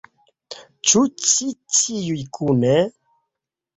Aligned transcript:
Ĉu 0.91 1.03
ĉi 1.33 1.49
ĉiuj 1.81 2.19
kune? 2.39 2.77